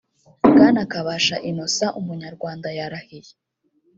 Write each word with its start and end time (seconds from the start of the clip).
bwana 0.51 0.81
kabasha 0.91 1.35
innocent 1.49 1.95
umunyarwanda 1.99 2.67
yarahiye. 2.77 3.31